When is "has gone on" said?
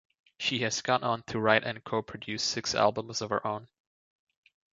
0.63-1.21